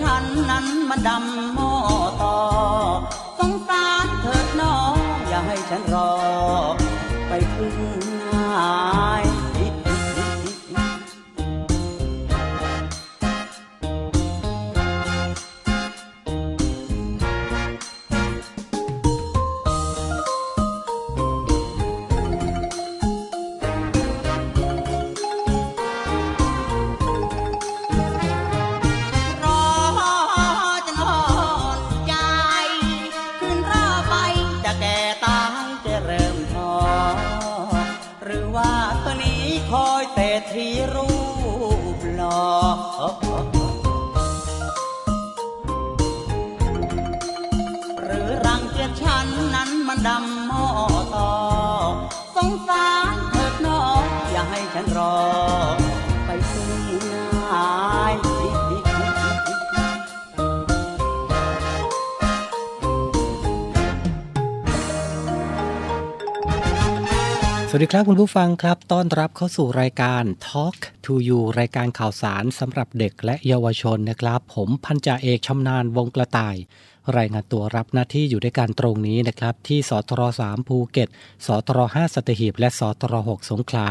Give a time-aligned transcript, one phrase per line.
[0.00, 1.72] ฉันนั้นมันดำหม้อ
[2.22, 2.36] ต่อ
[3.38, 4.96] สงสารเถิดน้อง
[5.28, 6.10] อย่าให้ฉันรอ
[40.84, 41.33] ที่
[67.76, 76.56] วัสดีครับคุณผู้ฟังครับ ต้อนรับเข้าสู่รายการ Talk to You รายการข่าวสารสำหรับเด็กและเยาวชนนะครับ ผมพันจ่าเอกชำนาญวงกระต่าย
[77.16, 81.08] รายงานตัวรับหน้าที่อยู่ด้วยกันตรงนี้นะครับ ที่สทร3ภูเก็ต
[81.46, 83.88] สทร5สัตหีบ และสทร6สงขลา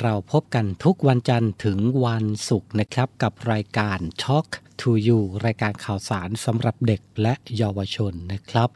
[0.00, 4.48] เราพบกันทุกวันจันทร์ถึงวันศุกร์นะครับ กับรายการ Talk
[4.80, 8.70] to You รายการข่าวสารสำหรับเด็กและเยาวชนนะครับ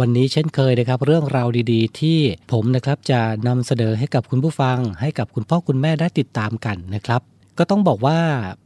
[0.00, 2.18] วันนี้เช่นเคยนะครับ เรื่องราวดีๆ ที่
[2.52, 7.20] ผมนะครับจะนำเสนอให้กับคุณผู้ฟัง ให้กับคุณพ่อคุณแม่ได้ติดตามกันนะครับ
[7.58, 8.18] ก็ต้องบอกว่า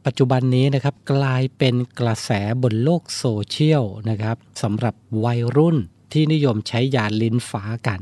[0.05, 2.31] ปัจจุบันนี้นะครับกลายเป็นกระแส
[2.63, 4.95] บนโลกโซเชียลนะครับสำหรับ
[5.25, 5.77] วัยรุ่น
[6.11, 8.01] ที่นิยมใช้ยาลิ้นฟ้ากัน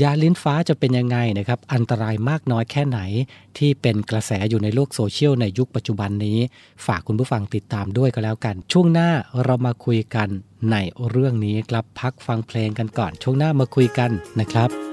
[0.00, 3.00] ยาลิ้นฟ้าจะเป็นยังไงนะครับ อันตรายมากน้อยแค่ไหน
[3.58, 6.38] ที่เป็นกระแสอยู่ในโลกโซเชียลในยุคปัจจุบันนี้
[6.86, 9.10] ฝากคุณผู้ฟังติดตามด้วยก็แล้วกัน ช่วงหน้า
[9.44, 10.28] เรามาคุยกัน
[10.70, 10.76] ใน
[11.08, 14.10] เรื่องนี้ครับพักฟังเพลงกันก่อน ช่วงหน้ามาคุยกัน
[14.40, 14.91] นะครับ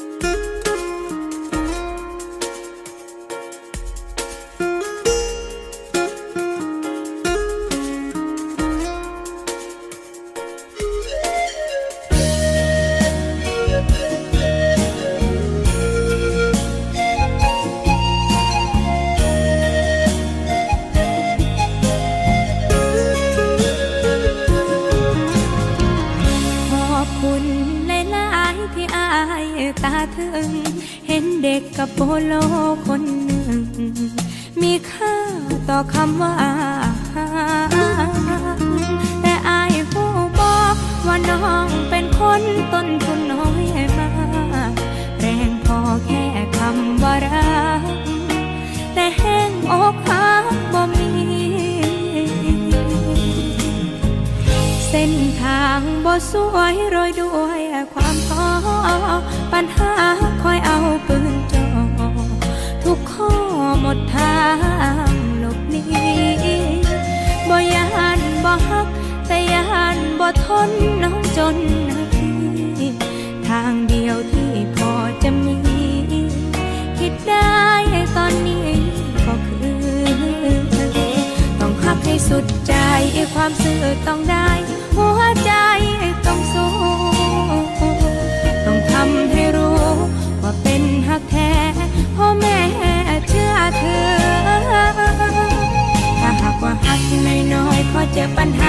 [98.38, 98.62] ปัญห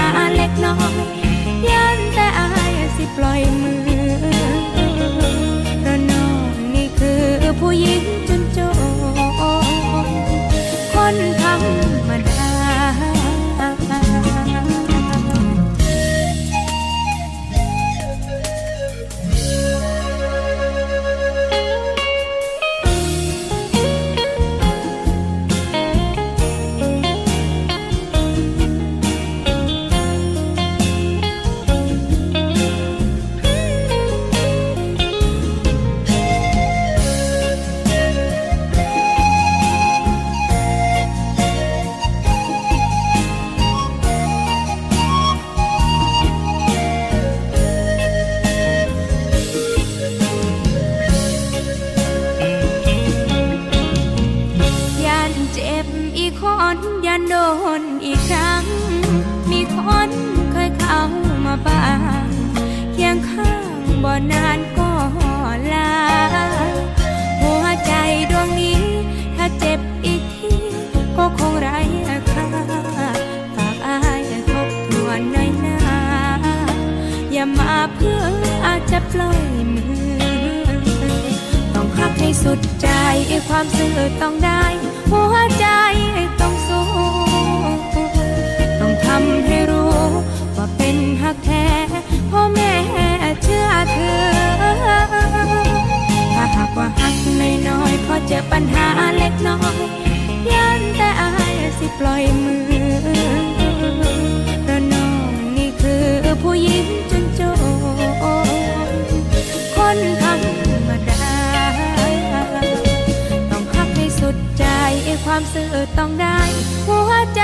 [115.53, 116.39] ซื่อต้องได้
[116.87, 117.43] หัวใจ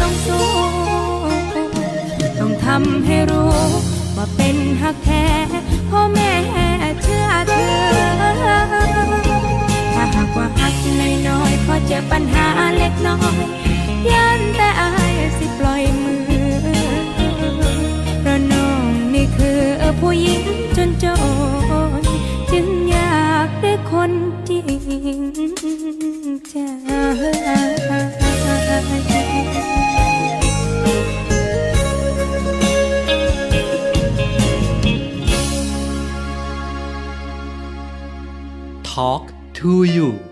[0.00, 0.48] ต้องสู้
[2.38, 3.56] ต้องทำให้รู้
[4.16, 5.24] ว่าเป็นหักแท้
[5.90, 6.30] พ่อแม่
[7.02, 7.72] เชื่อเธอ
[9.94, 10.74] ถ้าหากว่าหัก
[11.28, 13.44] น้อยๆพอเจอปัญหาเล็กน้อย
[14.10, 16.24] ยันแต่อายสิปล่อยมือ
[18.20, 19.60] เพราะน้องนี่คือ
[20.00, 20.42] ผู้หญิง
[20.76, 21.06] จนจ
[22.00, 22.02] น
[22.52, 24.12] จึงอยากได้คน
[24.48, 24.60] จริ
[26.00, 26.03] ง
[38.84, 40.23] Talk to you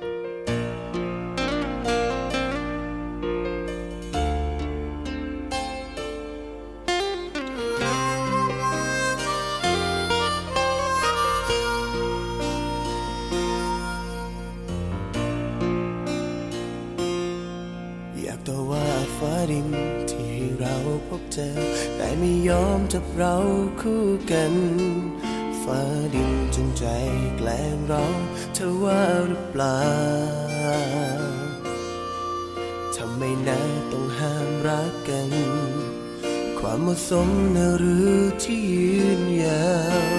[37.12, 39.70] มเหมาะสมนะหรือที่ยืนยา
[40.02, 40.12] ว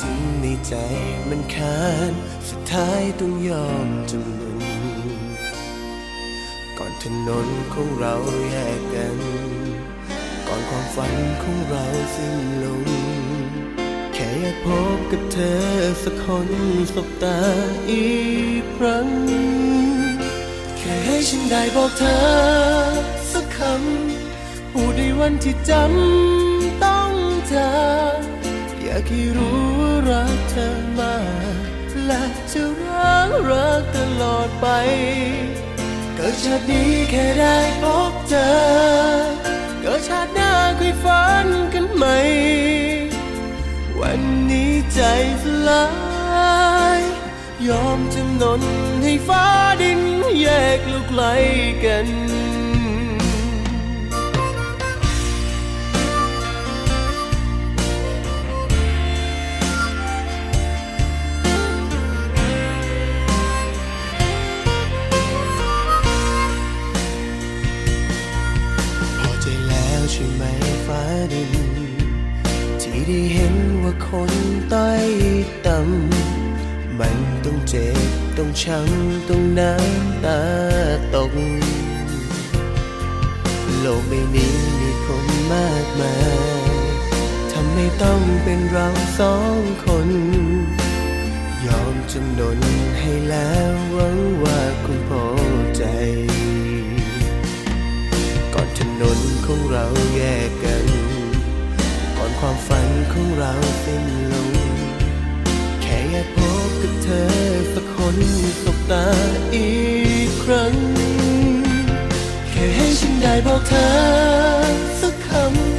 [0.00, 0.74] ถึงในใจ
[1.28, 2.12] มันคาน
[2.48, 4.60] สุดท้ายต้องยอมจำนน
[6.78, 8.14] ก่อนถนนของเรา
[8.48, 9.18] แยกกัน
[10.46, 12.84] ก่อนความฝันของเราสิ้นลง
[14.12, 15.62] แค่อยากพบกับเธอ
[16.04, 16.48] สักคน
[16.94, 17.38] สบตา
[17.90, 18.10] อี
[18.60, 19.08] กครั้ง
[20.78, 22.18] แค่ให้ฉันได้บอกเธอ
[23.32, 24.21] สักคำ
[24.72, 27.12] พูดในวันที่จำต้อง
[27.52, 27.72] จา
[28.16, 28.20] ก
[28.82, 31.16] อยากให้รู้ว่ารักเธอมา
[31.54, 31.56] ก
[32.06, 34.66] และจะรักรักตลอดไป
[36.14, 38.50] เกิดชาตินี้แค่ได้พบเธอ
[39.80, 42.04] เกิดชาติหน้าคุยฝันกันไหม
[44.00, 45.00] วันนี้ใจ
[45.42, 45.86] สลา
[46.98, 47.00] ย
[47.68, 48.62] ยอมจำนน
[49.02, 49.46] ให้ฟ้า
[49.82, 50.00] ดิน
[50.40, 51.22] แยกลูกไกล
[51.84, 52.08] กัน
[71.32, 71.52] ดิน
[72.80, 74.32] ที่ได้เห็นว่าคน
[74.70, 74.90] ใต้
[75.66, 80.40] ต่ำมันต้องเจ็บ ต้องช้ำ ต้องน้ำตา
[81.14, 81.32] ตก
[83.80, 86.16] โลกใบนี้มีคนมากมา
[86.68, 86.72] ย
[87.52, 88.88] ทำให้ต้องเป็นเรา
[89.18, 90.08] สองคน
[91.66, 92.58] ยอมจำนน
[92.98, 95.26] ให้แล้วหวังว่าคุณพอ
[95.76, 95.84] ใจ
[98.54, 101.11] ก่อนถนนของเราแยกกัน
[102.44, 103.52] ความฝันของเรา
[103.84, 104.52] สิ้นลง
[105.82, 107.28] แค่อยากพบกับเธอ
[107.74, 108.16] สักคน
[108.62, 109.06] สบตา
[109.54, 109.70] อี
[110.26, 110.74] กครั้ง
[112.50, 113.90] แค่ให้ฉันได้บอกเธอ
[115.00, 115.28] สักค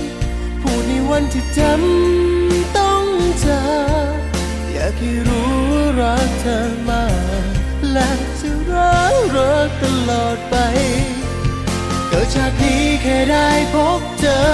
[0.06, 3.06] ำ พูดในวันที่จำต้อง
[3.46, 3.64] จา
[4.14, 4.16] ก
[4.72, 7.06] อยากให้รู้ว่ารักเธอมา
[7.44, 7.46] ก
[7.92, 10.56] และจะรักรักตลอดไป
[12.08, 14.53] เกิดชาตินี้แค่ได้พบเจอ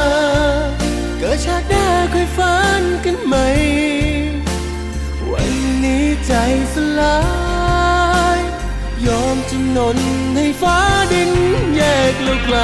[9.95, 9.97] น
[10.35, 10.77] ให้ฟ้า
[11.11, 11.31] ดิน
[11.75, 11.81] แย
[12.11, 12.57] กเราไกล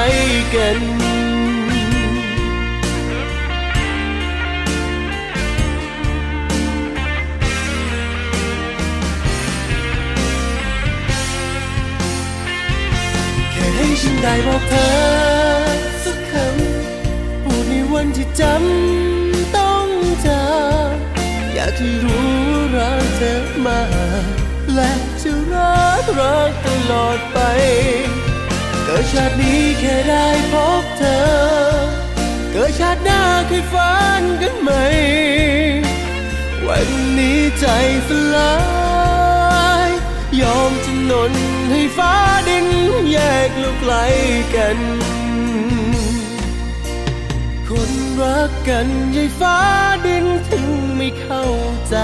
[0.55, 0.79] กัน
[13.51, 14.89] แค่ให้ฉันได้บอกเธอ
[16.03, 19.87] สักคำพูดในวันที่จำต้อง
[20.27, 20.45] จา
[20.93, 20.95] ก
[21.53, 22.29] อยากให้รู้
[22.75, 23.33] รักเธอ
[23.65, 23.81] มา
[24.75, 24.91] และ
[26.03, 27.39] กรักตลอดไป
[28.83, 31.21] เกิดชาตินี้แค่ได้พบเธอ
[32.51, 34.71] เกิดชาติหน้าเคยฝันกันไหม
[36.67, 37.65] วันนี้ใจ
[38.07, 38.55] สลา
[39.87, 39.89] ย
[40.41, 41.33] ยอมจำนน
[41.71, 42.13] ให้ฟ้า
[42.47, 42.67] ดิน
[43.11, 43.17] แย
[43.47, 43.93] กลูกไกล
[44.55, 44.77] กัน
[47.69, 47.91] คน
[48.21, 49.57] รักกันยายฟ้า
[50.05, 51.45] ดินถึงไม่เข้า
[51.89, 51.95] ใจ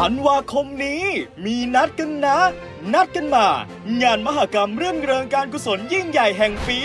[0.00, 1.04] ธันวาคมนี้
[1.44, 2.38] มีนัดกันนะ
[2.94, 3.46] นัดกันมา
[4.02, 6.80] งานมหกรรมเรื่องเริงการกุศลยิ่งใหญ่แห่งปี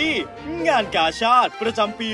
[0.66, 2.08] งานกาชาติประจำปี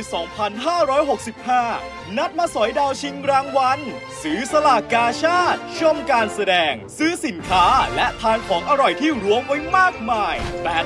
[1.66, 3.80] 2565 นัดมาสอยดาวชิงรางวัล
[4.22, 10.34] ซื้อสลากกาชาติ ชมการแสดง ซื้อสินค้าและทานของอร่อยที่รวมไว้มากมาย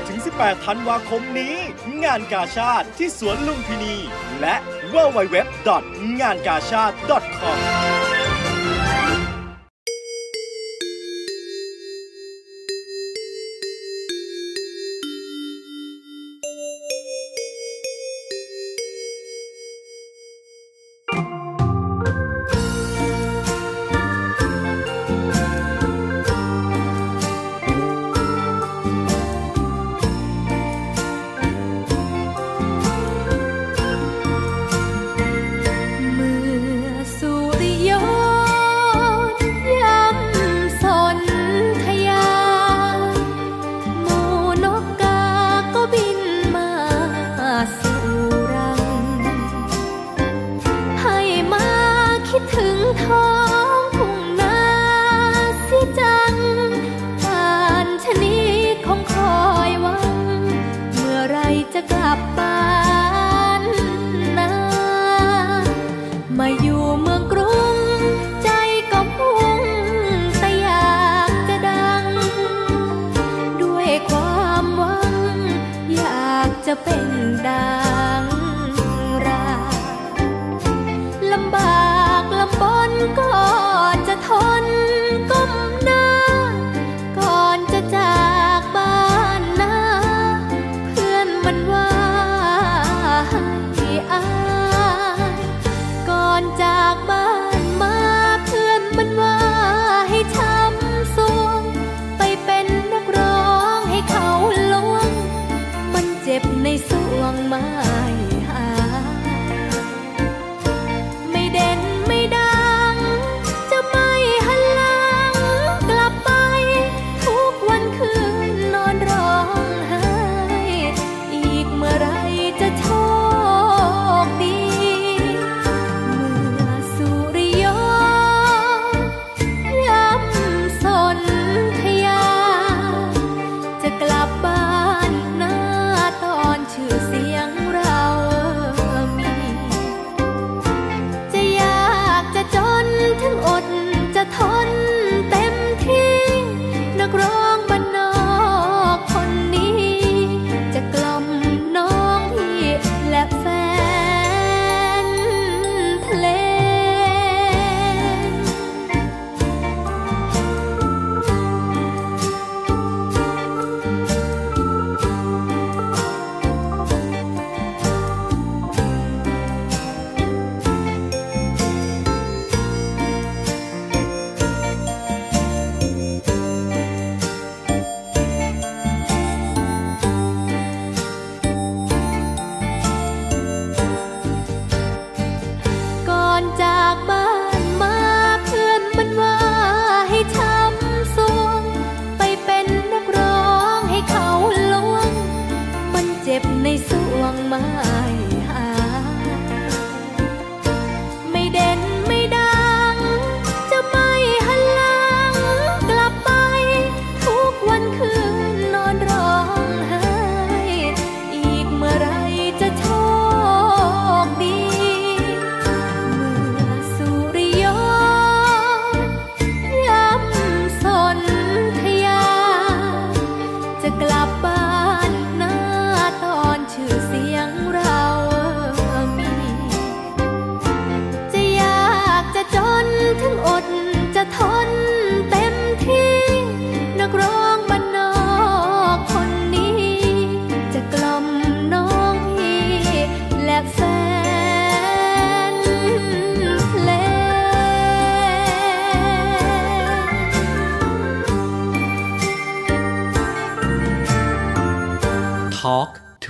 [0.07, 1.57] 8-18 ธันวาคมนี้
[2.05, 3.97] งานกาชาติที่สวนลุมพินี
[4.41, 4.55] และ
[4.95, 5.37] www.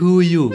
[0.03, 0.51] To you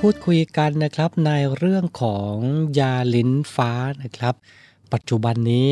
[0.00, 2.34] พูดคุยกันนะครับในเรื่องของ
[2.78, 4.34] ยาลิ้นฟ้านะครับ
[4.92, 5.70] ปัจจุบันนี้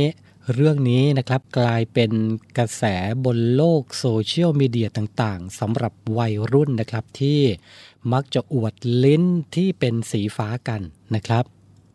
[0.54, 2.10] เรื่องนี้นะครับกลายเป็น
[2.58, 2.82] กระแส
[3.24, 7.40] บนโลกโซเชียลมีเดียต่างๆสำหรับวัยรุ่นนะครับที่
[8.12, 9.22] มักจะอวดลิ้น
[9.54, 10.80] ที่เป็นสีฟ้ากัน
[11.14, 11.44] นะครับ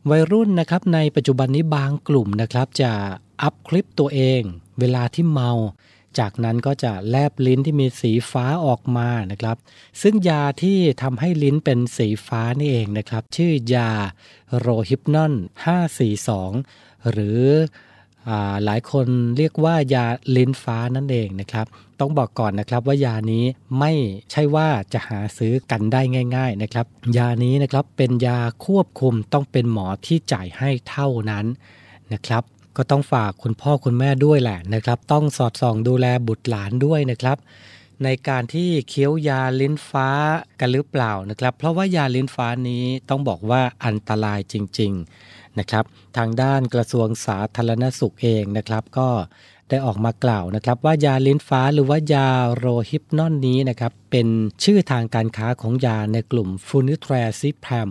[0.09, 2.91] วัยรุ่นนะครับในปัจจุบันนี้บางกลุ่มนะครับจะ
[3.41, 4.41] อัพคลิปตัวเอง
[4.79, 5.51] เวลาที่เมา
[6.19, 9.57] จากนั้นก็จะแลบลิ้นที่มีสีฟ้าออกมานะครับ
[10.01, 13.91] ซึ่งยาที่ทำให้ลิ้นเป็นสีฟ้านี่เองนะครับ ชื่อยา
[14.59, 15.33] โรฮิปนอน
[16.01, 17.41] 542 หรือ
[18.29, 18.31] อ
[18.65, 21.67] หลายคนเรียกว่ายาลิ้นฟ้านั่นเองนะครับ
[21.99, 23.45] ต้องบอกก่อนนะครับว่ายานี้
[23.79, 23.91] ไม่
[24.31, 26.01] ใช่ว่าจะหาซื้อกันได้
[26.35, 26.85] ง่าย ๆนะครับ
[27.17, 31.45] ยานี้นะครับเป็นยาควบคุมต้องเป็นหมอที่จ่ายให้เท่านั้น
[32.13, 32.43] นะครับ
[32.77, 37.37] ก็ต้องฝากคุณพ่อคุณแม่ด้วยแหละนะครับ ต้องสอดส่องดูแลบุตรหลานด้วยนะครับ
[38.03, 40.09] ในการที่เคี้ยวยาลิ้นฟ้า
[40.59, 44.91] กันหรือเปล่านะครับ เพราะว่ายาลิ้นฟ้านี้ต้องบอกว่าอันตรายจริง
[45.25, 45.85] ๆนะครับ
[46.17, 49.09] ทางด้านกระทรวงสาธารณสุขเองนะครับ ก็
[49.69, 54.27] ได้ออกมากล่าวนะครับว่ายาลิ้นฟ้าหรือว่ายาโรฮิปนอนนี้นะครับเป็น
[54.63, 57.89] ชื่อทางการค้าของยาในกลุ่มฟูนิทรซิแพม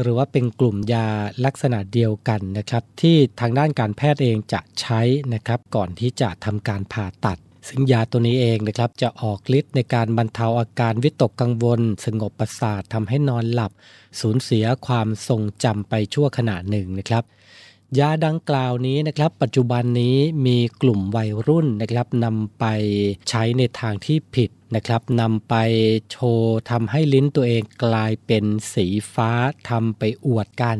[0.00, 1.08] หรือว่าเป็นกลุ่มยา
[1.44, 5.00] ลักษณะเดียวกันนะครับที่ทางด้านการแพทย์เองจะใช้
[5.34, 13.72] นะครับก่อนที่จะทำการผ่าตัดซึ่งยาตัวนี้เองนะครับจะออกฤทธิ์ในการบรรเทาอาการวิตกกังวล สงบประสาททำให้นอนหลับ
[14.20, 17.24] สูญเสียความทรงจำไปชั่วขณะหนึ่งนะครับ
[17.98, 22.64] ยาดังกล่าวนี้นะครับ ปัจจุบันนี้มีกลุ่มวัยรุ่นนะครับนำไป
[23.28, 25.54] ใช้ในทางที่ผิดนะครับนำไป
[26.10, 28.44] โชว์ทำให้ลิ้นตัวเองกลายเป็น
[28.74, 29.30] สีฟ้า
[29.68, 30.78] ทำไปอวดกัน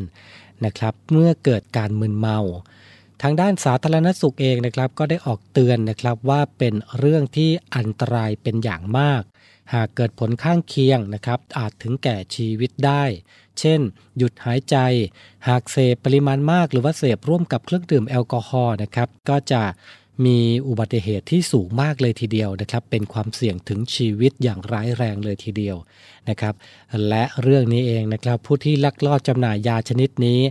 [0.65, 2.39] นะครับ เมื่อเกิดการมึนเมา
[3.21, 9.23] ทางด้านสาธารณสุขเองนะครับ ก็ได้ออกเตือนนะครับว่าเป็นเรื่องที่อันตรายเป็นอย่างมาก
[9.73, 13.03] หากเกิดผลข้างเคียงนะครับ อาจถึงแก่ชีวิตได้
[13.59, 13.81] เช่น
[14.17, 14.75] หยุดหายใจ
[15.47, 19.63] หากเสพปริมาณมากหรือว่าเสพร่วมกับเครื่องดื่มแอลกอฮอล์นะครับก็จะ
[20.25, 25.77] มีอุบัติเหตุที่สูงมากเลยทีเดียวนะครับ เป็นความเสี่ยงถึงชีวิตอย่างร้ายแรงเลยทีเดียว
[26.29, 26.53] นะครับ
[27.07, 30.41] และเรื่องนี้เองนะครับ ผู้ที่ลักลอบจำหน่ายยาชนิดนี้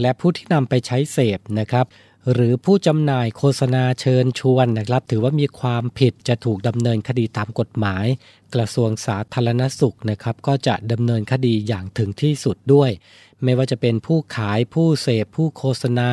[0.00, 1.86] และผู้ที่นำไปใช้เสพนะครับ
[2.32, 8.06] หรือผู้จำหน่ายโฆษณาเชิญชวนนะครับ ถือว่ามีความผิดจะถูกดำเนินคดีตามกฎหมาย
[8.54, 12.90] กระทรวงสาธารณสุขนะครับ ก็จะดำเนินคดีอย่างถึงที่สุดด้วย
[13.42, 16.10] ไม่ว่าจะเป็นผู้ขายผู้เสพผู้โฆษณา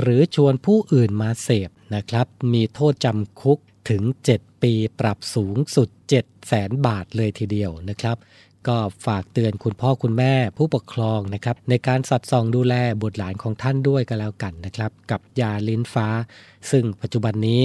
[0.00, 3.58] หรือชวนผู้อื่นมาเสพนะครับ มีโทษจำคุก
[3.90, 4.02] ถึง
[4.34, 8.16] 7 ปีปรับสูงสุด 7 0 0แสนบาทเลยทีเดียวนะครับ
[8.68, 16.08] ก็ฝากเตือนคุณพ่อคุณแม่ผู้ปกครองนะครับในการสัดส่องดูแลบุตรหลานของท่านด้วยกันแล้วกันนะครับ กับยาลิ้นฟ้า
[16.70, 17.62] ซึ่งปัจจุบันนี้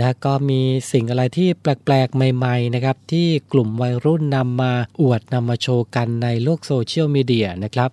[0.00, 0.60] นะก็มี
[0.92, 7.90] สิ่งอะไรที่แปลกๆ ใหม่ๆนะครับที่กลุ่มวัยรุ่นนำมาอวดนำมาโชว์กันในโลกโซเชียลมีเดียนะครับ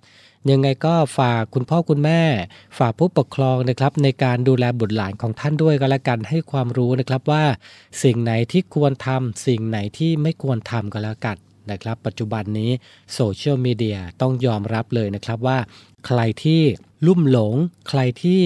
[0.50, 2.20] ยังไงก็ฝากคุณพ่อคุณแม่
[2.78, 7.44] ฝากผู้ปกครองนะครับในการดูแลบุตรหลานของท่านด้วยก็แล้วกันให้ความรู้นะครับว่า
[8.02, 11.36] สิ่งไหนที่ควรทำสิ่งไหนที่ไม่ควรทำก็แล้วกัน
[11.70, 12.70] นะครับ ปัจจุบันนี้
[13.14, 15.58] โซเชียลมีเดียต้องยอมรับเลยนะครับว่า
[16.06, 16.62] ใครที่
[17.06, 17.54] ลุ่มหลง
[17.88, 18.42] ใครที่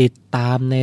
[0.00, 0.78] ติดตามใน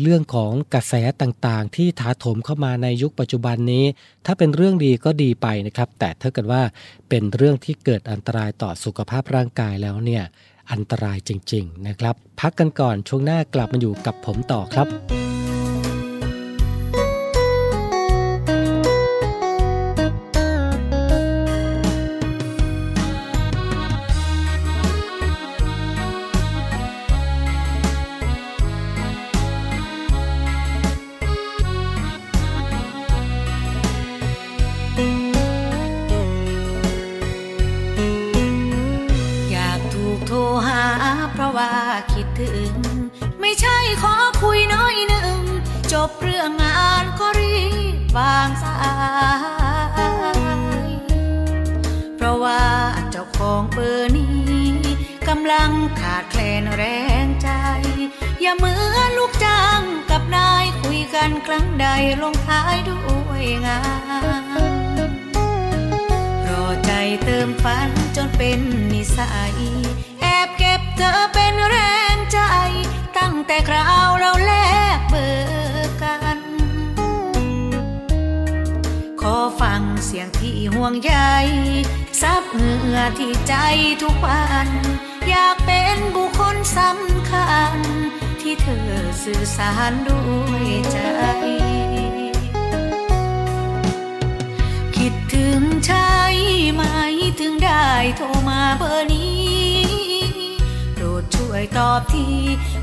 [0.00, 3.84] เรื่องของกระแสต่างๆ ที่ถาโถมเข้ามาในยุคปัจจุบันนี้
[4.26, 6.62] ถ้าเป็นเรื่องดีก็ดีไปนะครับ แต่ถ้าเกิดว่า
[7.08, 10.24] เป็นเรื่องที่เกิดอันตรายต่อสุขภาพร่างกายแล้วเนี่ย
[10.72, 15.25] อันตรายจริง ๆ นะครับ พักกันก่อนช่วงหน้ากลับมาอยู่กับผมต่อครับ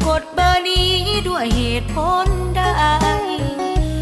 [0.08, 0.92] กดเบอร์นี้
[1.28, 2.28] ด้วยเหตุผล
[2.58, 2.64] ใด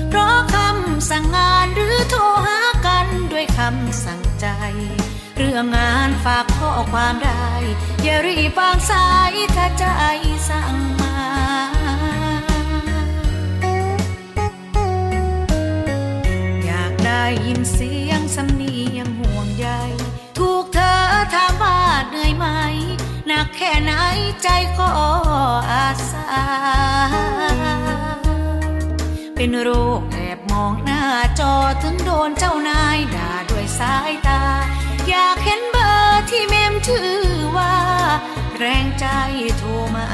[0.09, 4.47] เพราะคำสั่งงานหรือโทรหากันด้วยคำสั่งใจ
[5.37, 7.47] เรื่องงานฝากข้อความได้
[8.03, 9.85] อย่ารีบวางสายถ้าใจ
[10.49, 11.15] สั่งมา
[17.31, 19.67] อยินเสียงสำเนียงห่วงใย
[20.37, 20.95] ถูกเธอ
[21.33, 21.77] ถามว่า
[22.09, 22.45] เหนื่อยไหม
[23.33, 23.91] หนักแค่ไหน
[24.43, 24.47] ใจ
[24.79, 24.89] ก็
[25.71, 26.27] อาสา
[29.35, 31.03] เป็นโรคแอบมองหน้า
[31.39, 34.41] จอถึงโดนเจ้านายด่าด้วยสายตา
[35.09, 37.13] อยากเห็นเบอร์ที่เมมชื่อ
[37.57, 37.75] ว่า
[38.57, 39.05] แรงใจ
[39.57, 40.07] โทรมา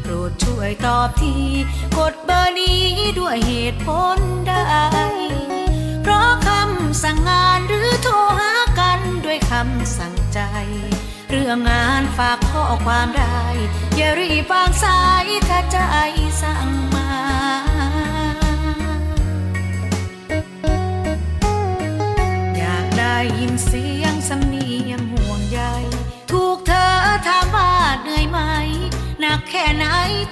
[0.00, 1.34] โปรดช่วยตอบที
[1.98, 2.82] กดเบอร์นี้
[3.18, 4.52] ด้วยเหตุผลใด
[6.02, 10.40] เพราะคำสั่งงานหรือโทรหากันด้วยคำสั่งใจ
[11.30, 13.40] เรื่องงานฝากข้อความได้
[13.96, 15.78] อย่ารีบวางสายถ้าใจ
[16.42, 17.10] สั่งมา
[22.56, 25.60] อยากได้ยินเสียงสำเนียงห่วงใย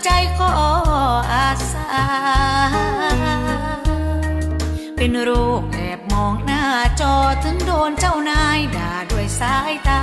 [0.04, 0.10] ใจ
[0.40, 0.50] ก็
[1.32, 1.86] อาสา
[4.96, 6.62] เป็นโรคแอบมองหน้า
[7.00, 10.02] จอถึงโดนเจ้านายด่าด้วยสายตา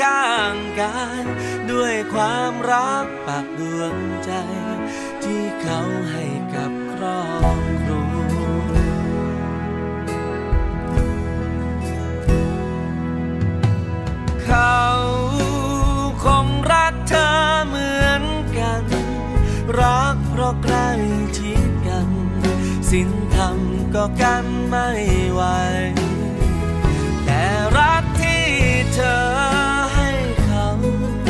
[0.00, 1.24] ข้างกาย
[1.70, 4.32] ด้วยความรักปากดวงใจ
[5.24, 7.22] ที่เขาให้กับครอ
[7.60, 8.72] บครัว
[14.44, 14.80] เขา
[16.24, 17.30] คงรักเธอ
[17.68, 18.24] เหมือน
[18.58, 18.84] กัน
[19.80, 20.90] รักเพราะใกล้
[21.38, 22.08] ชิดกัน
[22.90, 23.58] สินธรรม
[23.94, 24.88] ก็กันไม่
[25.32, 25.42] ไหว
[28.98, 29.20] เธอ
[29.94, 30.10] ให้
[30.48, 30.50] ค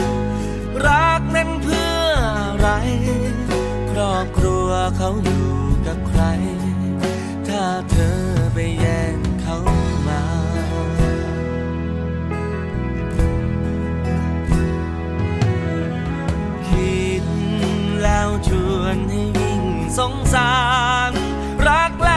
[0.02, 2.00] ำรักนั้นเพื่อ
[2.38, 2.68] อะไร
[3.90, 5.48] ครอบครัวเขาอยู่
[5.86, 6.22] กับใคร
[7.48, 8.18] ถ้าเธอ
[8.54, 9.56] ไปแย่งเขา
[10.06, 10.22] มา
[16.68, 17.24] คิด
[18.02, 19.62] แล้วชวนให้ยิ่ง
[19.98, 20.54] สงสา
[21.10, 21.12] ร
[21.68, 22.15] รักแล้ว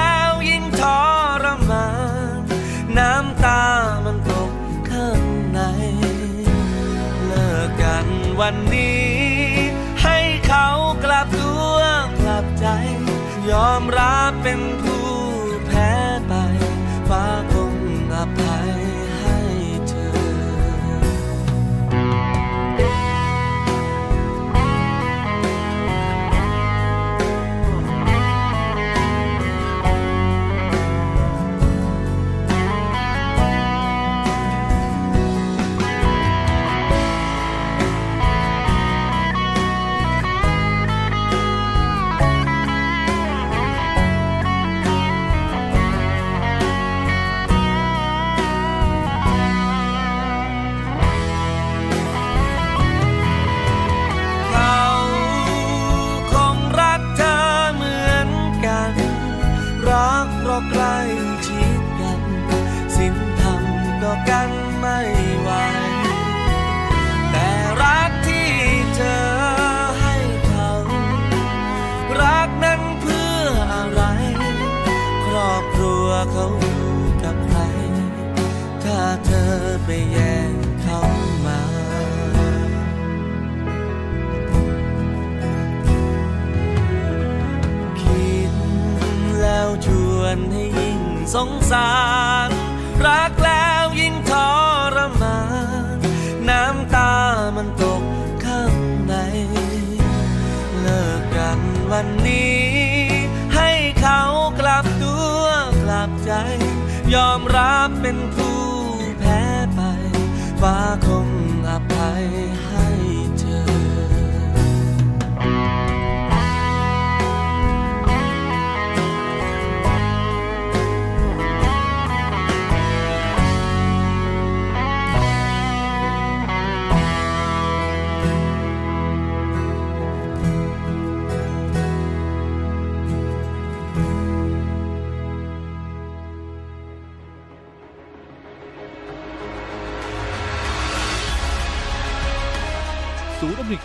[13.60, 13.88] நாம்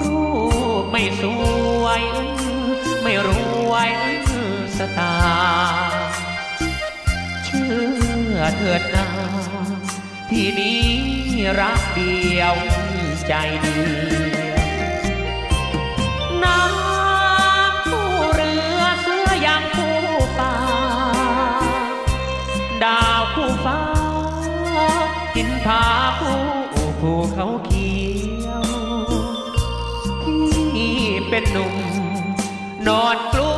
[0.00, 0.22] รู
[0.82, 1.22] ปไม่ส
[1.82, 2.02] วย
[3.02, 3.28] ไม่ร
[3.70, 3.90] วย
[4.76, 5.14] สตา
[5.82, 6.10] ร์
[7.44, 7.70] เชื่
[8.34, 9.08] อเถิดนา
[10.30, 10.82] ที่นี้
[11.60, 12.56] รักเดียว
[13.26, 14.60] ใจเดียว
[16.44, 19.98] น้ำผู้เรือเสืออย่างผู้
[20.38, 20.54] ป่า
[22.84, 23.80] ดาวผู้ฟ้า
[25.34, 25.82] หินผา
[26.20, 26.47] ผู้
[27.40, 27.92] เขาเขี
[28.46, 28.64] ยว
[30.74, 31.74] ที่เป็นหนุ่ม
[32.86, 33.56] นอนกลุ้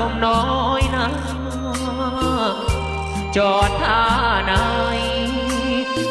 [0.00, 0.42] รักทมน้อ
[0.80, 1.08] ยนะ
[3.36, 4.02] จอดท่า
[4.44, 4.52] ไหน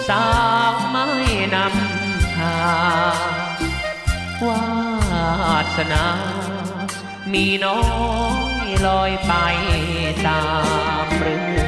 [0.07, 0.25] สา
[0.71, 1.07] วไม่
[1.55, 2.57] นำทา
[3.15, 3.61] ง
[4.45, 4.65] วา
[5.77, 6.05] สนา
[7.31, 7.81] มีน้อ
[8.65, 9.33] ยลอยไป
[10.27, 10.43] ตา
[11.05, 11.66] มเรือ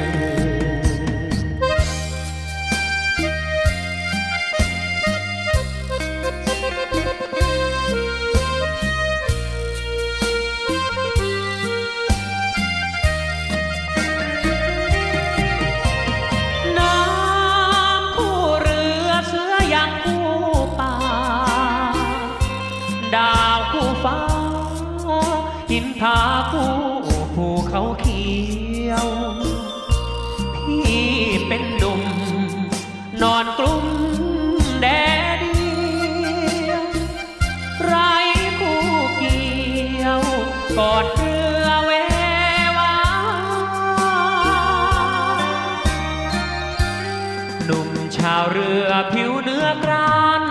[49.12, 50.42] ผิวเนื้อกราน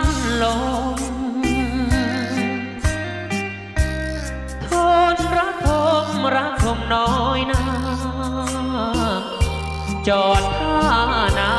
[0.42, 0.44] ล
[0.96, 0.98] ม
[4.66, 4.68] ท
[5.16, 5.68] นรักท
[6.06, 7.62] มรักคมน้อยนา
[10.08, 10.80] จอดท่า
[11.40, 11.59] นา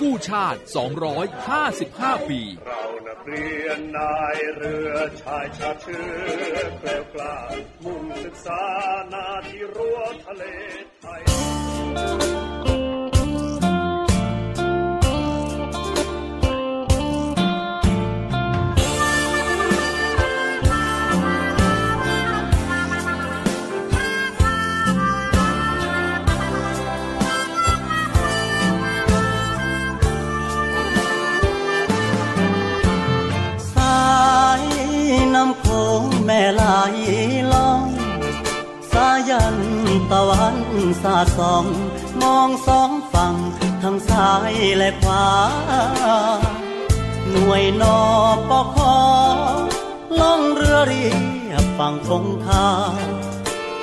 [0.00, 0.60] กู้ชาติ
[1.44, 4.92] 255 ปี เรานักเรียนนายเรือ
[5.22, 7.36] ชายชาเชื้อแกลียวกล้า
[7.84, 8.62] มุ่งศึกษา
[9.12, 10.44] นาที่รั้วทะเล
[11.00, 11.22] ไทย
[36.94, 36.96] ล
[37.52, 37.86] ลอง
[38.92, 39.56] สายัน
[40.10, 40.56] ตะวัน
[41.02, 41.64] สาดส่อง
[42.22, 43.34] มองสองฝั่ง
[43.82, 45.26] ทั้งซ้ายและขวา
[47.30, 48.00] หน่วยนอ
[48.48, 48.96] ปอคอ
[50.20, 51.06] ล่องเรือเรี
[51.50, 52.68] ยบฝั่งคงคา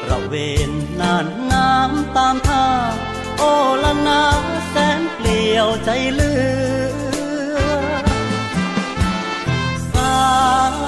[0.09, 0.33] ระเว
[0.69, 2.67] นน่านน้ำตามท่า
[3.37, 3.43] โอ
[3.83, 4.23] ละนา
[4.69, 6.31] แสนเปลี่ยวใจเลื
[6.91, 6.92] อ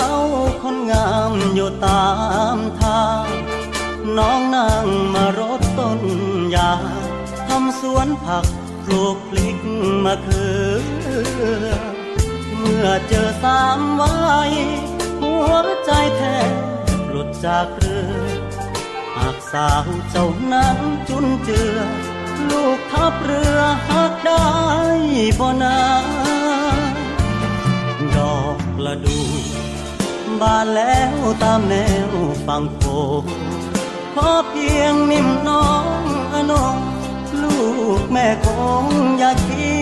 [0.06, 0.28] าว
[0.62, 2.08] คนงามอยู่ตา
[2.56, 3.28] มทาง
[4.18, 6.02] น้องนั่งมารดต้น
[6.56, 6.72] ยา
[7.48, 8.46] ทำสวนผัก
[8.86, 9.60] ปลูกพลิก
[10.04, 10.48] มะเขื
[11.66, 11.72] อ
[12.58, 14.54] เมื่อเจอสามวัย
[15.22, 15.52] หัว
[15.86, 16.54] ใจแทบ
[17.10, 18.36] หลุดจากเรือ
[19.16, 20.78] หากสาวเจ้านั้น
[21.10, 21.78] จุนเจือ
[22.50, 24.46] ลูกทับเรือหักได้
[25.40, 25.80] บ่นา
[28.16, 29.20] ดอกละดู
[30.42, 31.14] บานแล้ว
[31.44, 31.76] ตามแน
[32.10, 32.12] ว
[32.46, 32.82] ฝั่งโข
[33.22, 33.24] ง
[34.14, 35.70] ขอเพียงนิ่มน้อ
[36.02, 36.78] งอนง
[37.42, 37.60] ลู
[38.00, 38.48] กแม่ค
[38.84, 38.86] ง
[39.18, 39.76] อย่าคิ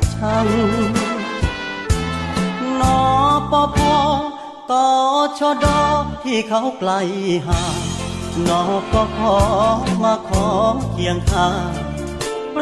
[0.14, 0.48] ชัง
[2.80, 3.00] นอ
[3.50, 3.96] ปอพอ
[4.70, 4.86] ต่อ
[5.38, 5.82] ชอดอ
[6.24, 6.92] ที่เขาไกล
[7.46, 7.78] ห่าง
[8.48, 9.36] นอปอขอ
[10.02, 10.46] มาขอ
[10.90, 11.72] เคียงข้าง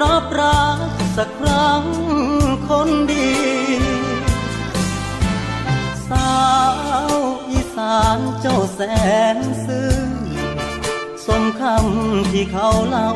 [0.02, 0.78] รับรัก
[1.16, 1.82] สักครั้ง
[2.68, 3.30] คนดี
[6.10, 6.34] สา
[7.08, 7.12] ว
[7.50, 8.80] อีสานเจ้าแส
[9.36, 9.94] นซื่อ
[11.26, 13.10] สมคำที่เขาเล่า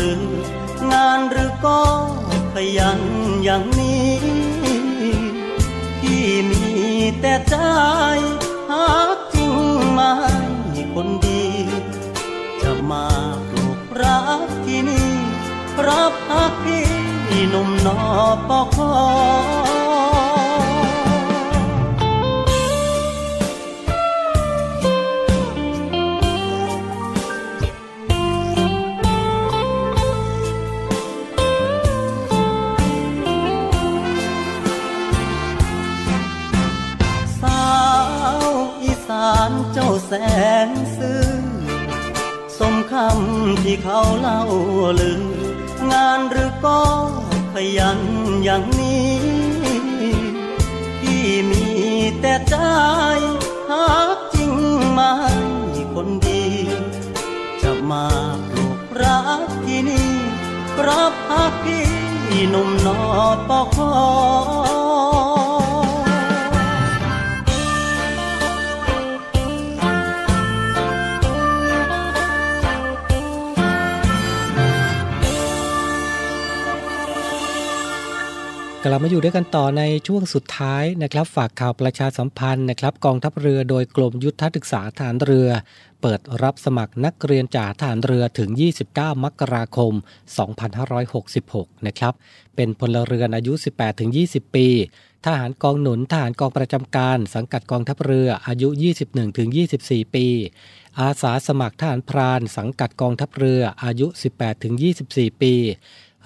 [0.00, 0.20] ลือ
[0.92, 1.82] งานหรือก็
[2.52, 3.00] ขยัน
[3.44, 4.14] อย่างนี้
[6.00, 6.64] ที่มี
[7.20, 7.56] แต่ใจ
[8.70, 9.54] หากจริง
[9.92, 10.12] ไมา
[10.94, 11.44] คนดี
[12.62, 13.06] จะมา
[13.50, 15.10] ปลูกรักที่นี่
[15.86, 16.86] รับฮักพี่
[17.48, 18.00] หนุ่มนอ
[18.48, 18.92] ปอคอ
[43.64, 44.40] ที่เขาเล่า
[45.00, 45.22] ลือ
[45.92, 46.80] งานหรือก็
[47.52, 48.00] ขยัน
[48.44, 49.14] อย่างนี้
[51.00, 51.66] ที่มี
[52.20, 52.56] แต่ใจ
[53.70, 54.52] หากจริง
[54.92, 55.12] ไหมา
[55.94, 56.44] คนดี
[57.62, 58.06] จะมา
[58.50, 60.10] ปลูกรักที่นี่
[60.86, 61.86] รับฮักพี่
[62.48, 62.98] หนุ่มนอ
[63.48, 64.85] ปอคอ
[78.88, 85.48] กลับมาอยู่ด้วยกันต่อในช่วงสุดท้ายนะครับ ฝากข่าวประชาสัมพันธ์นะครับ กองทัพเรือโดยกรมยุทธศึกษาฐานเรือ
[86.02, 88.50] เปิดรับสมัครนักเรียนจ่าฐานเรือถึง
[88.88, 89.92] 29 มกราคม
[91.14, 92.14] 2566 นะครับ
[92.56, 93.52] เป็นพลเรือนอายุ
[94.04, 94.68] 18-20 ปี
[95.26, 98.68] ทหารกองหนุนทหารกองประจำการ สังกัดกองทัพเรืออายุ
[99.42, 100.26] 21-24 ปี
[101.00, 104.06] อาสาสมัครทหารพราน สังกัดกองทัพเรืออายุ
[104.74, 105.54] 18-24 ปี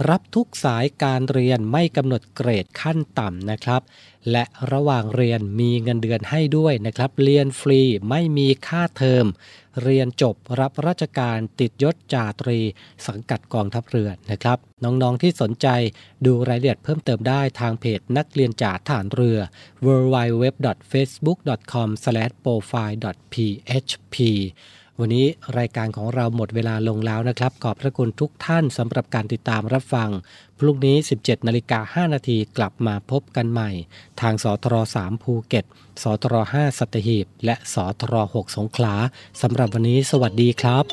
[0.08, 3.82] รับทุกสายการเรียนไม่กำหนดเกรดขั้นต่ำนะครับ
[4.30, 9.26] และระหว่างเรียนมีเงินเดือนให้ด้วยนะครับ เรียนฟรีไม่มีค่าเทอม
[9.82, 12.58] เรียนจบรับราชการติดยศจ่าตรี
[13.06, 15.68] สังกัดกองทัพเรือนะครับ น้องๆที่สนใจ
[16.26, 19.38] ดูรายละเอียดเพิ่มเติมได้ทางเพจนักเรียนจ่าฐานเรือ
[19.86, 20.44] w w w
[20.92, 21.38] f a c e b o o k
[21.72, 21.90] c o m
[22.44, 24.16] p r o f i l e php
[25.00, 25.26] วันนี้
[25.58, 30.08] รายการของเราหมดเวลาลงแล้วนะครับ ขอบพระคุณทุกท่านสำหรับการติดตามรับฟัง
[30.58, 33.70] พรุ่งนี้ 17นาฬิกา5นาทีกลับมาพบกันใหม่
[34.20, 35.64] ทางสทร3ภูเก็ต
[36.02, 38.94] สทร5สัตหีบ และสทร6สงขลา
[39.42, 40.84] สำหรับวันนี้สวัสดีครับ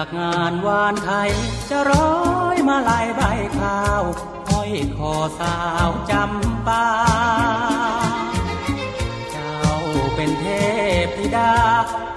[0.00, 1.30] จากงานวานไทย
[1.70, 2.12] จะร้อ
[2.54, 3.22] ยมาลายใบ
[3.58, 4.02] ข้าว
[4.48, 5.56] ห้อยคอสา
[5.88, 6.88] วจำปา
[9.30, 9.58] เจ้า
[10.14, 10.46] เป็นเท
[11.04, 11.54] พธิดา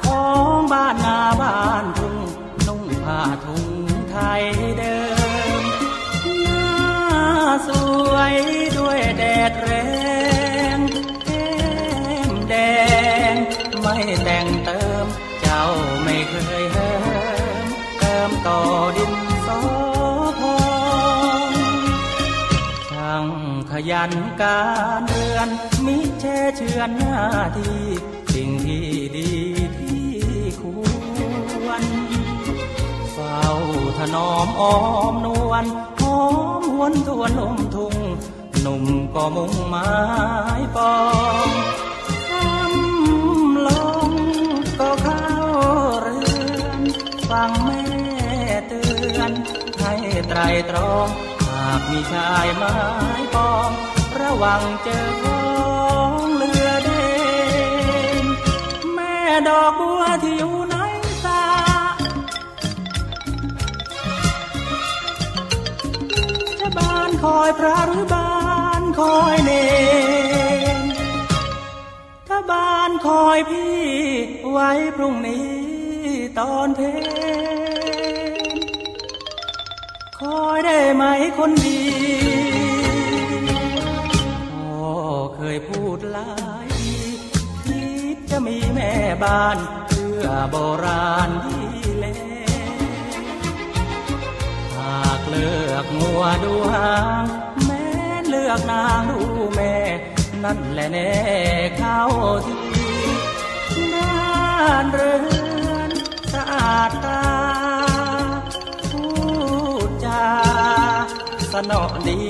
[0.04, 0.26] ขอ
[0.56, 2.18] งบ้านนาบ้านทุ่ง
[2.68, 3.68] นุ่งผ้าทุ่ง
[4.12, 4.44] ไทย
[4.78, 5.00] เดิ
[5.60, 5.62] ม
[6.44, 6.68] หน้า
[7.68, 7.70] ส
[8.12, 8.36] วย
[8.78, 9.72] ด้วยแดดแร
[10.78, 10.80] ง
[11.24, 11.52] แก้
[12.30, 12.56] มแด
[13.34, 13.36] ง
[13.82, 15.06] ไม่แต่งเติม
[15.42, 15.64] เจ้า
[16.04, 16.81] ไม่เคยเหิม
[18.48, 18.60] ต่อ
[18.98, 19.14] ดิน
[19.48, 19.60] สอ
[20.40, 20.56] พอ
[21.50, 21.52] ง
[22.90, 23.26] ช่าง
[23.72, 24.12] ขยัน
[24.42, 24.62] กา
[25.00, 25.50] รเรือน
[25.86, 27.20] มิแช่เชือนหน้า
[27.58, 27.84] ที่
[28.34, 29.32] สิ่งที่ดี
[29.78, 30.10] ที่
[30.62, 30.64] ค
[31.66, 31.84] วร
[33.14, 33.46] เฝ้า
[33.98, 34.76] ถนอมอ้อ
[35.14, 35.66] มนวล
[36.00, 36.20] หอ
[36.62, 37.96] มหวนทวนลมทุ่ง
[38.62, 38.86] หนุ่ม
[39.16, 39.90] ก็มุ่งไม้
[40.76, 40.96] ปอ
[41.48, 41.50] ง
[42.30, 43.70] คำล
[44.08, 44.10] ง
[44.80, 45.28] ก็เข้า
[46.02, 46.20] เรื
[46.62, 46.82] อน
[47.30, 47.82] ฟังแม่
[49.30, 49.32] น
[49.80, 49.94] ให้
[50.30, 51.08] ไตรตรอง
[51.52, 52.76] หากมีชายไม้
[53.34, 53.70] ปอง
[54.22, 55.44] ระวังเจอขอ
[56.18, 57.06] งเรือเด่
[58.24, 58.26] น
[58.94, 59.16] แม่
[59.48, 60.76] ดอกบัวที่อยู่ใน
[61.26, 61.46] ตา
[66.60, 68.30] จะบานคอยพระหรือบา
[68.82, 69.52] นคอยเน
[70.78, 70.80] น
[72.28, 73.82] ถ้าบานคอยพี่
[74.52, 75.50] ไว้พรุ่งนี้
[76.40, 76.82] ตอนเพ
[80.66, 81.04] ได้ไหม
[81.38, 81.82] คนดี
[84.52, 84.94] พ่อ
[85.36, 86.32] เคยพูดหลา
[86.66, 87.00] ยที
[87.66, 88.92] คิดจะมีแม่
[89.24, 89.58] บ้าน
[89.88, 90.56] เพื่อโบ
[90.86, 92.06] ราณที่เล
[94.76, 97.26] หากเลือกงัวดูหาง
[97.66, 97.86] แม่
[98.28, 99.22] เลือกนางดู
[99.56, 99.74] แม่
[100.44, 101.12] นั่นแหละแน่
[101.78, 102.02] เข้า
[102.46, 102.60] ที่
[103.94, 105.14] บ้านเรื
[105.70, 105.92] อน
[106.34, 107.22] สะอาดตา
[111.54, 112.22] สนอดี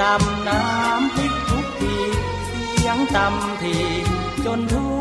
[0.00, 1.96] ตำน้ำพริกทุกที
[2.70, 3.76] เสียงตำที
[4.44, 4.99] จนทุ่ง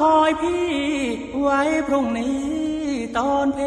[0.00, 0.68] คอยพี่
[1.40, 2.40] ไว้พรุ่งนี้
[3.18, 3.66] ตอนเพล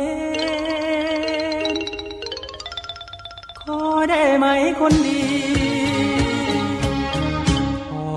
[3.61, 4.45] คอได้ไหม
[4.79, 5.23] คนดี
[7.91, 8.09] พ่อ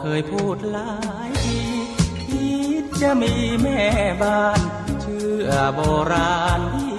[0.00, 0.92] เคยพูดหลา
[1.30, 1.32] ย
[3.02, 3.80] จะมีแม่
[4.22, 4.60] บ้าน
[5.02, 5.80] เชื่อโบ
[6.12, 6.96] ราณที่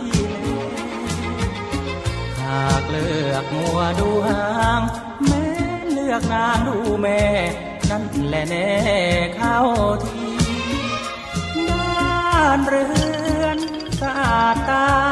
[2.41, 4.47] หากเลือกมัวดูหา
[4.79, 4.81] ง
[5.27, 5.45] แม่
[5.91, 7.21] เลือกนางดูแม่
[7.89, 8.69] นั่นแหละแน่
[9.35, 9.57] เข้า
[10.03, 12.85] ทีานเรื
[13.43, 13.57] อน
[14.01, 15.02] สะอาดตา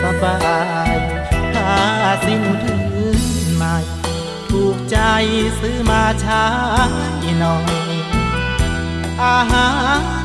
[0.00, 0.38] สบา
[0.94, 0.96] ย
[1.54, 1.78] ถ้า
[2.26, 2.80] สิ้นพื้
[3.16, 3.20] น
[3.54, 3.76] ใหม่
[4.50, 4.98] ถูกใจ
[5.60, 6.44] ซื้อมาใช้
[7.40, 7.94] หน่อย
[9.22, 9.70] อาหา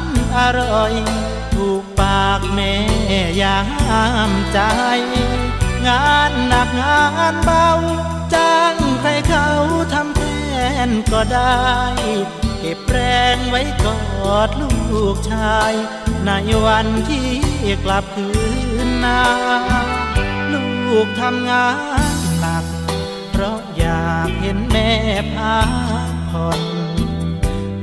[0.02, 0.04] ร
[0.38, 0.94] อร่อย
[1.56, 2.74] ถูกปากแม่
[3.42, 3.60] ยา
[4.30, 4.60] มใจ
[5.88, 7.02] งานหนักงา
[7.34, 7.70] นเบา
[8.34, 9.48] จ้างใครเขา
[9.94, 10.22] ทำแท
[10.88, 11.66] นก็ได้
[12.60, 13.00] เก็บแร
[13.36, 13.86] งไว้ก
[14.34, 15.74] อดลูกชาย
[16.26, 16.32] ใน
[16.66, 17.30] วันที่
[17.86, 18.59] กลับคืน
[19.04, 19.22] นา
[20.54, 20.68] ลู
[21.06, 21.70] กทำงา
[22.16, 22.66] นหนัก
[23.32, 24.92] เพราะอยากเห็นแม่
[25.36, 25.60] พั
[26.10, 26.62] กผ่อน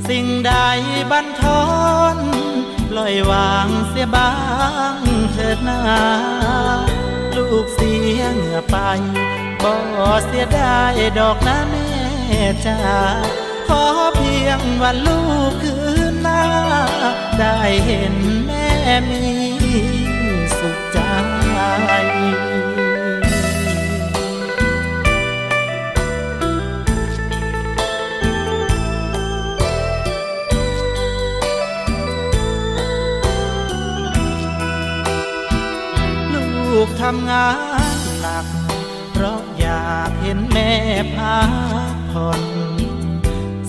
[0.09, 0.53] สิ่งใด
[1.11, 1.67] บันทอ
[2.15, 2.17] น
[2.91, 4.33] ปล่อยวางเสียบ้า
[4.99, 5.81] งเถิดนา
[7.37, 8.77] ลูกเสียเหงื่อไป
[9.63, 9.75] บ่
[10.27, 10.79] เสียได้
[11.19, 11.89] ดอกนะแม่
[12.67, 12.79] จ้า
[13.69, 13.85] ขอ
[14.17, 15.77] เพียงวันลูกคื
[16.13, 16.45] นหน้า
[17.39, 18.15] ได้เห็น
[18.47, 18.67] แม่
[19.11, 19.25] มี
[20.67, 20.99] สุขใจ
[36.33, 37.49] ลูกทำงา
[37.97, 38.47] นหนัก
[39.13, 40.73] เพราะอยากเห็นแม่
[41.17, 41.41] พั
[41.95, 42.43] กผ่อน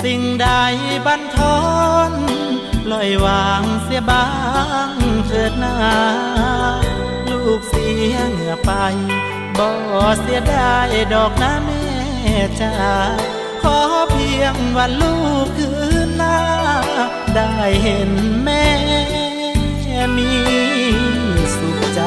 [0.04, 0.48] สิ่งใด
[1.06, 1.62] บันทอ
[2.10, 2.12] น
[2.92, 4.28] ลอยวางเสียบ้า
[4.90, 4.92] ง
[5.28, 8.72] เถิดนาูกเสียเหงื่อไป
[9.58, 9.70] บ่
[10.20, 10.74] เสียได้
[11.14, 11.86] ดอกนะแม่
[12.60, 12.74] จ้า
[13.62, 13.80] ขอ
[14.12, 15.70] เพียงวันลูกคื
[16.08, 16.40] นหน้า
[17.36, 17.52] ได้
[17.84, 18.12] เห็น
[18.44, 18.66] แม่
[20.18, 20.32] มี
[21.56, 22.02] สุขใจ